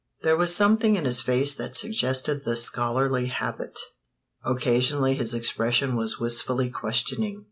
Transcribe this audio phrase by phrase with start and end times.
[0.23, 3.79] There was something in his face that suggested the scholarly habit
[4.43, 7.39] occasionally his expression was wistfully questioning.